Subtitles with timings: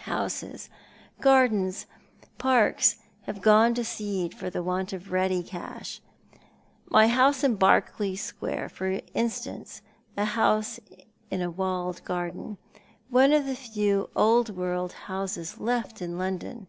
[0.00, 0.68] Houses,
[1.18, 1.86] gardens,
[2.36, 6.02] parks have gone to seed for want of ready cash.
[6.90, 9.80] My house in Berkeley Square, for instance—
[10.18, 10.78] a house
[11.30, 12.58] in a walled garden—
[13.08, 16.66] one of the few old world houses left in London.